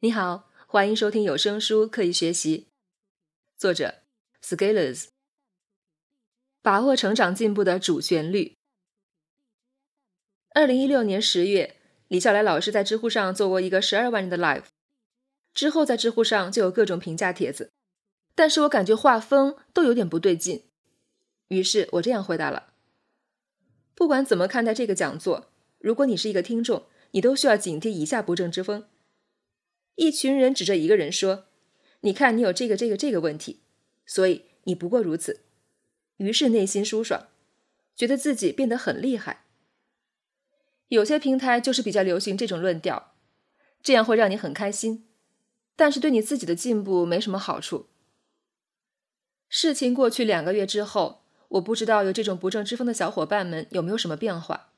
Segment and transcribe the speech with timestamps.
[0.00, 2.58] 你好，欢迎收听有声书《刻意学习》，
[3.60, 3.96] 作者
[4.40, 5.08] Scalers。
[6.62, 8.54] 把握成长进步的主旋律。
[10.54, 14.66] 二零一六年十月，李笑来老师在知乎上做过一个十二万人的 live，
[15.52, 17.72] 之后在知乎上就有各种评价帖子，
[18.36, 20.62] 但是我感觉画风都有点不对劲，
[21.48, 22.72] 于是我这样回答了：
[23.96, 28.86] 不管怎么看待这个讲座，如果你是一个听众，你都需要警惕以下不正之风。
[29.98, 31.46] 一群人指着一个人说
[32.02, 33.58] ：“你看，你有这个、这个、这个问题，
[34.06, 35.40] 所以你不过如此。”
[36.18, 37.26] 于是内心舒爽，
[37.96, 39.44] 觉得自己变得很厉害。
[40.86, 43.12] 有些平台就是比较流行这种论调，
[43.82, 45.04] 这样会让你很开心，
[45.74, 47.88] 但是对你自己的进步没什么好处。
[49.48, 54.70] 事情过去两个月之后，我不知道有这种不正之风的小伙伴们有没有什么变化，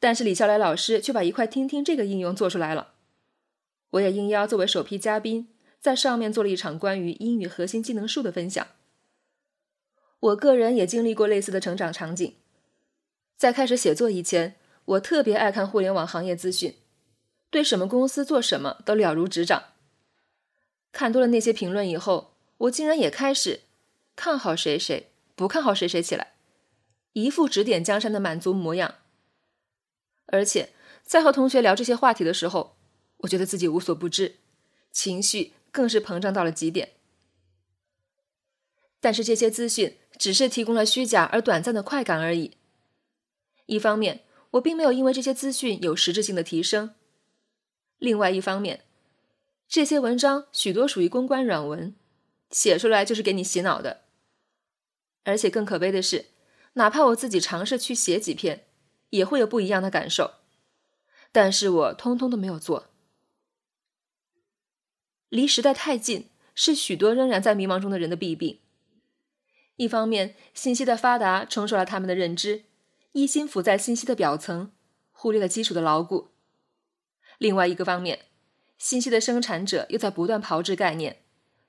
[0.00, 2.94] 但是李笑来老师却把一块听听这个应用做出来了。
[3.90, 5.48] 我也应邀作为首批嘉宾，
[5.80, 8.66] 在上面做了一场关于英语核心技能树的分享。
[10.20, 12.34] 我个人也经历过类似的成长场景。
[13.36, 16.74] 在开始写作以前，我特别爱看互联网行业资讯，
[17.50, 19.62] 对什么公司做什么都了如指掌。
[20.90, 23.60] 看多了那些评论以后，我竟然也开始
[24.16, 26.32] 看好谁谁，不看好谁谁起来，
[27.12, 28.96] 一副指点江山的满足模样。
[30.26, 30.70] 而且
[31.04, 32.77] 在和同学聊这些话题的时候，
[33.18, 34.36] 我觉得自己无所不知，
[34.90, 36.92] 情绪更是膨胀到了极点。
[39.00, 42.56] 但是这些资讯只是提供了虚假而短暂的快感而已。
[43.66, 46.90] 一方面，我并没有因为这些资讯有实质性的提升；
[47.98, 48.84] 另外一方面，
[49.68, 51.94] 这些文章许多属于公关软文，
[52.50, 54.02] 写出来就是给你洗脑的。
[55.24, 56.26] 而且更可悲的是，
[56.74, 58.64] 哪怕我自己尝试去写几篇，
[59.10, 60.36] 也会有不一样的感受，
[61.30, 62.86] 但是我通通都没有做。
[65.28, 68.58] 离时代太近，是许多仍然在迷茫中的人的弊病。
[69.76, 72.64] 一方面，信息的发达冲刷了他们的认知，
[73.12, 74.72] 一心浮在信息的表层，
[75.12, 76.30] 忽略了基础的牢固；
[77.36, 78.26] 另外一个方面，
[78.78, 81.18] 信息的生产者又在不断炮制概念，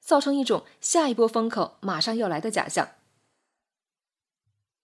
[0.00, 2.92] 造成一种下一波风口马上要来的假象。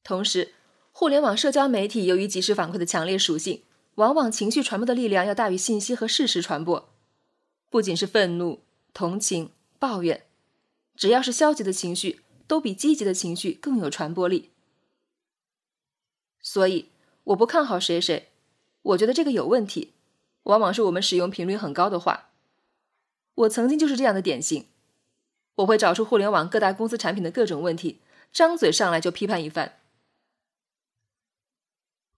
[0.03, 0.53] 同时，
[0.91, 3.63] 互联网社交媒体由于即时反馈的强烈属性，
[3.95, 6.91] 往往情绪传播的力量要大于信息和事实传播，
[7.71, 8.64] 不仅是愤怒。
[8.94, 10.25] 同情、抱怨，
[10.97, 14.50] 只要是消极的情绪，都比积极的情绪更有传播力。
[16.41, 16.91] 所以，
[17.25, 18.31] 我不看好谁谁，
[18.83, 19.93] 我觉得这个有问题。
[20.44, 22.28] 往往是我们使用频率很高的话。
[23.34, 24.69] 我曾经就是这样的典型。
[25.56, 28.00] 我会找出互联网各大公司产品的各种问题，
[28.33, 29.81] 张嘴上来就批判一番。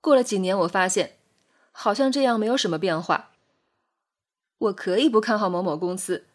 [0.01, 1.17] 过了几年，我发现，
[1.73, 3.31] 好像这样没有什么变化。
[4.59, 6.27] 我可以不看好某某公司。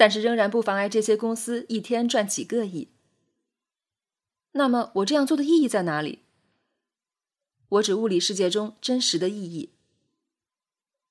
[0.00, 2.88] 但是仍然不妨碍这些公司一天赚几个亿。
[4.52, 6.20] 那么我这样做的意义在哪里？
[7.68, 9.74] 我指物理世界中真实的意义。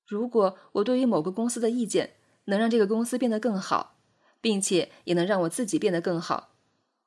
[0.08, 4.00] 如果我对于某个公司的意见能让这个公司变得更好，
[4.40, 6.56] 并且也能让我自己变得更好，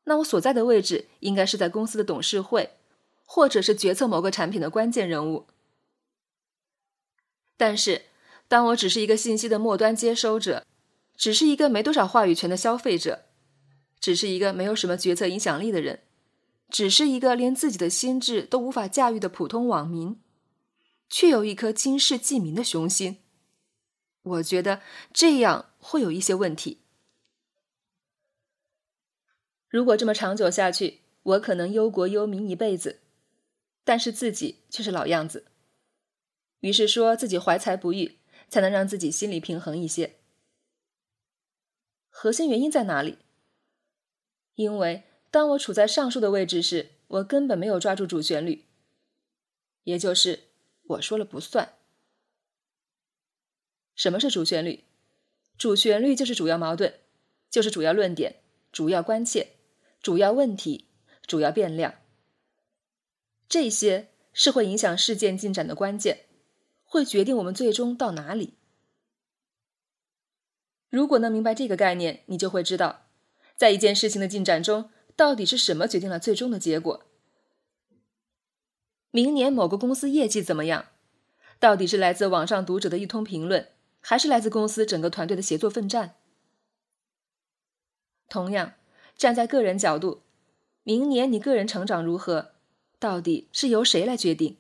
[0.06, 2.78] 那我所在的位置应该是在公司的董事会，
[3.26, 5.48] 或者是决策某个产品的关键人物。
[7.58, 8.04] 但是，
[8.48, 10.66] 当我只是一个信息的末端接收者。
[11.16, 13.26] 只是一个没多少话语权的消费者，
[14.00, 16.02] 只是一个没有什么决策影响力的人，
[16.70, 20.20] 只是一个连自己的心智都无法驾驭的普通网民，
[21.10, 23.20] 却有一颗惊世济民的雄心。
[24.24, 24.82] 我觉得
[25.12, 26.80] 这样会有一些问题。
[29.70, 33.02] 如果这么长久下去，我可能忧国忧民一辈子，
[33.84, 35.46] 但是自己却是老样子。
[36.62, 38.18] 于是说自己怀才不遇，
[38.50, 40.16] 才能让自己心里平衡一些。
[42.16, 43.18] 核心原因在哪里？
[44.54, 48.66] 因为当我处在上述的位置时，我根本没有抓住主旋律，
[49.84, 50.44] 也就是
[50.84, 51.74] 我说了不算。
[53.96, 54.84] 什么是主旋律？
[55.58, 56.94] 主旋律就是主要矛盾，
[57.50, 59.56] 就是主要论点、主要关切、
[60.00, 60.86] 主要问题、
[61.26, 61.96] 主要变量。
[63.50, 66.28] 这些是会影响事件进展的关键，
[66.86, 68.54] 会决定我们最终到哪里。
[70.94, 73.08] 如果能明白这个概念，你就会知道，
[73.56, 77.04] 在一件事情的进展中，到底是什么决定了最终的结果。
[79.10, 80.90] 明年某个公司业绩怎么样？
[81.58, 83.70] 到底是来自网上读者的一通评论，
[84.02, 86.14] 还是来自公司整个团队的协作奋战？
[88.30, 88.74] 同样，
[89.18, 90.22] 站在个人角度，
[90.84, 92.52] 明年你个人成长如何，
[93.00, 94.60] 到底是由谁来决定？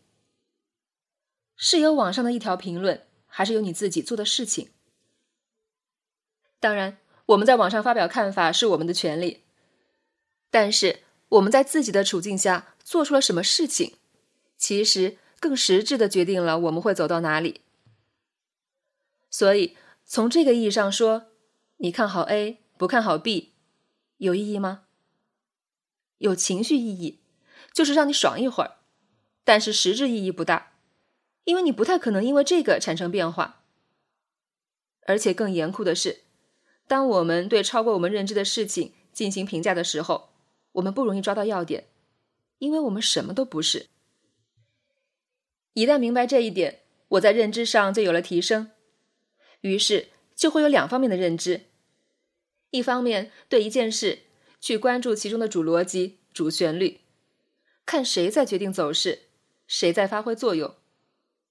[1.56, 4.69] 是由网上的一条评论，还是由你自己做的事情？
[6.63, 9.44] 当然，我们在网上发表看法是我们的权利，
[10.50, 13.98] 但是我们在自己的处境下做出了什么事情，
[14.56, 17.60] 其实更实质的决定了我们会走到哪里。
[19.30, 19.75] 所以，
[20.06, 21.25] 从这个意义上说，
[21.80, 23.51] 你看好 A，不看好 B，
[24.15, 24.86] 有意义吗？
[26.19, 27.19] 有情绪意义，
[27.74, 28.77] 就是让你爽一会儿，
[29.44, 30.77] 但是实质意义不大，
[31.44, 33.65] 因为你不太可能因为这个产生变化。
[35.06, 36.21] 而且更严酷的是，
[36.88, 40.30] 当我们对超过我们认知的事情进行评价的时候，
[40.74, 41.88] 我们不容易抓到要点，
[42.59, 43.88] 因为我们什么都不是。
[45.74, 48.71] 一旦明白这一点，我在认知上就有了提升，
[49.62, 51.62] 于是就会有两方面的认知：
[52.69, 54.19] 一方面对一件事
[54.59, 57.00] 去关注其中的主逻辑、主旋律，
[57.86, 59.24] 看谁在决定走势，
[59.65, 60.75] 谁在发挥作用；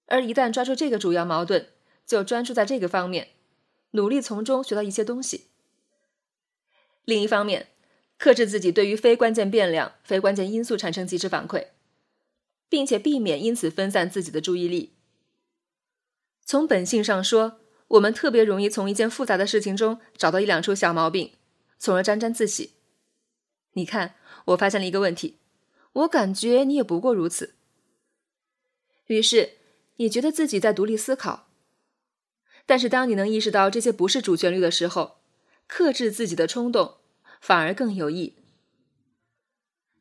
[0.06, 1.68] 而一旦抓住这个主要矛盾，
[2.06, 3.30] 就专注在这个方面。
[3.92, 5.46] 努力从中学到一些东西。
[7.04, 7.68] 另一方面，
[8.18, 11.68] 克制自己对于非关键变量、非关键因素产生及时反馈，
[12.68, 14.92] 并且避免因此分散自己的注意力。
[16.44, 21.32] 从本性上说，我们特别容易从一件复杂的事情中找到一两处小毛病，
[21.78, 22.74] 从而沾沾自喜。
[23.72, 24.14] 你看，
[24.46, 25.38] 我发现了一个问题，
[25.92, 27.54] 我感觉你也不过如此。
[29.06, 29.54] 于是，
[29.96, 31.48] 你觉得自己在独立思考。
[32.64, 35.18] 但是，当你能意识到这些不是主旋律的时候，
[35.66, 36.98] 克制自己的冲动
[37.40, 38.36] 反而更有益。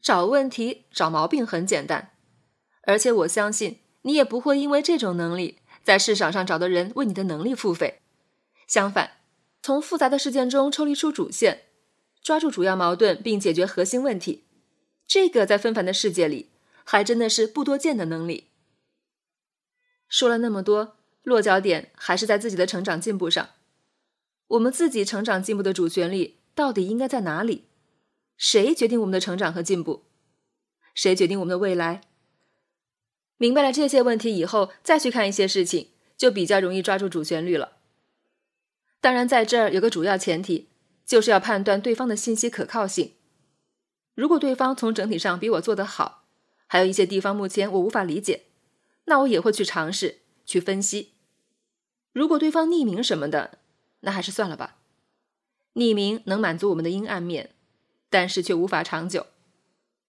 [0.01, 2.11] 找问题、找毛病很简单，
[2.83, 8.01] 而且我相信你也不会因为这种能力在市场上找的人为你的能力付费。
[8.67, 9.17] 相反，
[9.61, 11.63] 从复杂的事件中抽离出主线，
[12.23, 14.45] 抓住主要矛盾并解决核心问题，
[15.05, 16.51] 这个在纷繁的世界里
[16.83, 18.49] 还真的是不多见的能力。
[20.07, 20.97] 说了那么多。
[21.23, 23.49] 落脚点还是在自己的成长进步上。
[24.47, 27.65] 我们自己成长进步的主旋律到底应该在哪里？
[28.37, 30.03] 谁决定我们的成长和进步？
[30.93, 32.01] 谁决定我们的未来？
[33.37, 37.77] 明白了这些问题以后，再去看一些事情，就比较容易抓住主旋律了。
[38.99, 40.69] 当然，在这儿有个主要前提，
[41.05, 43.13] 就是要判断对方的信息可靠性。
[44.13, 46.25] 如果对方从整体上比我做得好，
[46.67, 48.43] 还有一些地方目前我无法理解，
[49.05, 50.20] 那我也会去尝试。
[50.51, 51.13] 去分析，
[52.11, 53.59] 如果对方匿名什么的，
[54.01, 54.75] 那还是算了吧。
[55.75, 57.51] 匿名能满足我们的阴暗面，
[58.09, 59.27] 但是却无法长久。